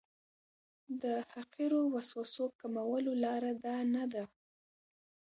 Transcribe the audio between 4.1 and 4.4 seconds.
ده.